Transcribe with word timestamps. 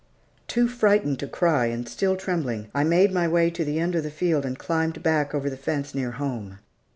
Too 0.47 0.67
frightened 0.67 1.19
to 1.19 1.27
cry, 1.27 1.67
and 1.67 1.87
still 1.87 2.15
trembling, 2.15 2.69
I 2.73 2.83
made 2.83 3.11
my 3.11 3.27
way 3.27 3.51
to 3.51 3.63
the 3.63 3.77
end 3.77 3.93
of 3.93 4.01
the 4.01 4.09
field 4.09 4.47
and 4.47 4.57
climbed 4.57 5.03
back 5.03 5.35
over 5.35 5.47
the 5.47 5.55
fence 5.55 5.93
near 5.93 6.13
home. 6.13 6.57